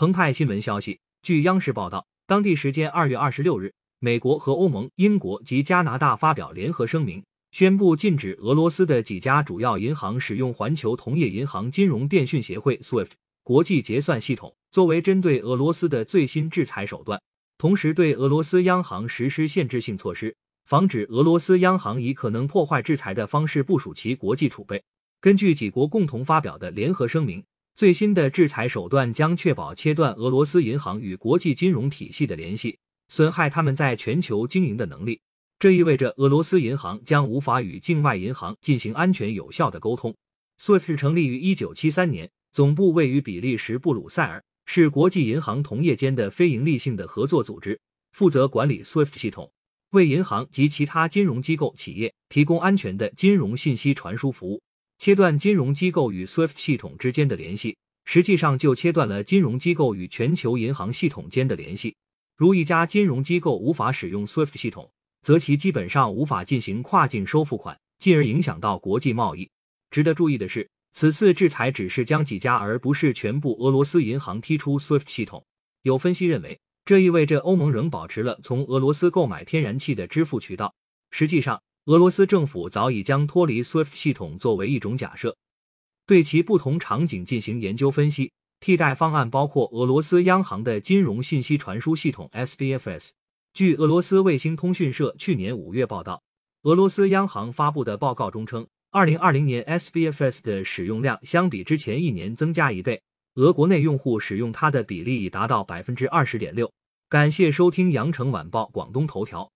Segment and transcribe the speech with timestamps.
[0.00, 13.10] 澎湃新闻消息，据央视报道，当地时间二月二十六日，美国和欧盟、英国及加拿大发表联合声明，宣布禁止俄罗斯的几家主要银行使用环球同业银行金融电讯协会 （SWIFT）
[13.44, 17.20] 国际结算系统，作为针对俄罗斯的最新制裁手段。
[17.58, 24.82] 同时，对俄罗斯央行实施限制性措施，防止俄罗斯央行以可能破坏制裁的方式部署其国际储备。
[25.20, 27.44] 根据几国共同发表的联合声明，
[27.74, 35.20] 最新的制裁手段将确保切断俄罗斯银行与国际金融体系的联系，损害他们在全球经营的能力。
[35.58, 40.14] 这意味着俄罗斯银行将无法与境外银行进行安全有效的沟通。
[40.58, 44.42] SWIFT 成立于一九七三年，总部位于比利时布鲁塞尔。
[44.66, 47.80] 是国际银行同业间的非营利性的合作组织，
[48.12, 49.50] 负责管理 SWIFT 系统，
[49.90, 54.62] 为银行及其他金融机构企业提供安全的金融信息传输服务。
[55.00, 61.96] 切断金融机构与 SWIFT 系统之间的联系，实际上就切断了金融机构与全球银行系统间的联系。
[62.36, 64.90] 如一家金融机构无法使用 SWIFT 系统，
[65.22, 69.48] 则其基本上无法进行跨境收付款，进而影响到国际贸易。
[69.90, 70.68] 值得注意的是。
[70.92, 75.42] 此次制裁只是将几家而不是全部俄罗斯银行踢出 SWIFT 系统。
[75.82, 80.74] 有分析认为，这意味着欧盟仍保持了从俄罗斯购买天然气的支付渠道。
[81.12, 85.36] 实际上，俄罗斯政府早已将脱离 SWIFT 系统作为一种假设。
[86.06, 93.08] 对其不同场景进行研究分析，替代方案包括俄罗斯央行的金融信息传输系统 SBFS。
[93.52, 96.22] 据俄罗斯卫星通讯社去年五月报道，
[96.62, 98.64] 俄罗斯央行发布的报告中称。
[98.92, 103.02] 二零二零年，SBFS 的使用量相比之前一年增加一倍，
[103.34, 106.72] 俄国内用户使用它的比例已达到百分之二十点六。
[107.08, 109.50] 感谢收听羊城晚报广东头条。